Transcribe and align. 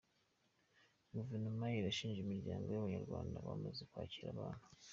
Guverinoma 1.15 1.65
irashimira 1.79 2.19
imiryango 2.23 2.65
y’Abanyarwanda 2.71 3.35
yamaze 3.47 3.81
kwakira 3.89 4.27
abana. 4.35 4.63